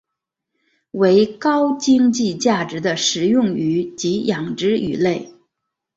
[0.93, 5.31] 为高经济价值的食用鱼及养殖鱼类。